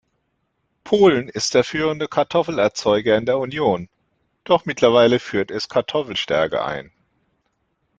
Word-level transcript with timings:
Polen 0.83 1.29
ist 1.29 1.53
der 1.53 1.63
führende 1.63 2.07
Kartoffelerzeuger 2.07 3.15
in 3.17 3.27
der 3.27 3.37
Union, 3.37 3.87
doch 4.45 4.65
mittlerweile 4.65 5.19
führt 5.19 5.51
es 5.51 5.69
Kartoffelstärke 5.69 6.65
ein. 6.65 6.91